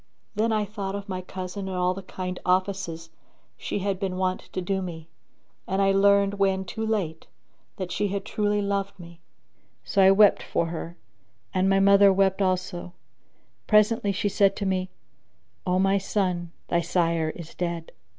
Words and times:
Then 0.33 0.51
I 0.51 0.65
thought 0.65 0.95
of 0.95 1.07
my 1.07 1.21
cousin 1.21 1.67
and 1.69 1.77
all 1.77 1.93
the 1.93 2.01
kind 2.01 2.39
offices 2.43 3.11
she 3.55 3.77
had 3.85 3.99
been 3.99 4.15
wont 4.17 4.49
to 4.51 4.59
do 4.59 4.81
me, 4.81 5.07
and 5.67 5.79
I 5.79 5.91
learned 5.91 6.39
when 6.39 6.65
too 6.65 6.83
late 6.83 7.27
that 7.77 7.91
she 7.91 8.07
had 8.07 8.25
truly 8.25 8.63
loved 8.63 8.99
me; 8.99 9.19
so 9.83 10.01
I 10.01 10.09
wept 10.09 10.41
for 10.41 10.65
her 10.69 10.97
and 11.53 11.69
my 11.69 11.79
mother 11.79 12.11
wept 12.11 12.41
also 12.41 12.93
Presently 13.67 14.11
she 14.11 14.27
said 14.27 14.55
to 14.55 14.65
me, 14.65 14.89
"O 15.67 15.77
my 15.77 15.99
son, 15.99 16.51
thy 16.69 16.81
sire 16.81 17.29
is 17.35 17.53
dead." 17.53 17.91